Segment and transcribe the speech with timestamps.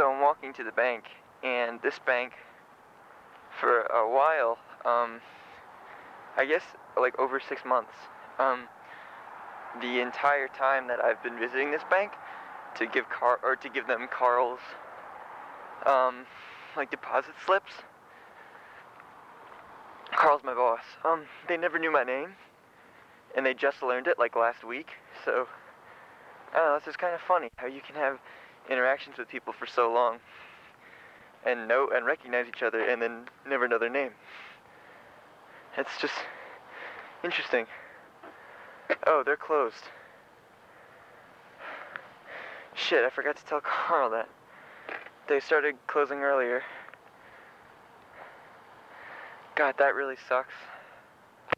[0.00, 1.04] So I'm walking to the bank,
[1.42, 2.32] and this bank,
[3.60, 4.56] for a while,
[4.86, 5.20] um,
[6.38, 6.62] I guess
[6.98, 7.92] like over six months,
[8.38, 8.60] um,
[9.82, 12.12] the entire time that I've been visiting this bank
[12.76, 14.60] to give Car or to give them Carl's,
[15.84, 16.24] um,
[16.78, 17.72] like deposit slips.
[20.12, 20.80] Carl's my boss.
[21.04, 22.36] Um, they never knew my name,
[23.36, 24.92] and they just learned it like last week.
[25.26, 25.46] So,
[26.54, 26.76] I don't know.
[26.76, 28.18] It's just kind of funny how you can have
[28.70, 30.18] interactions with people for so long
[31.44, 34.12] and know and recognize each other and then never know their name.
[35.76, 36.14] It's just
[37.24, 37.66] interesting.
[39.06, 39.84] Oh, they're closed.
[42.74, 44.28] Shit, I forgot to tell Carl that.
[45.28, 46.62] They started closing earlier.
[49.54, 50.54] God, that really sucks.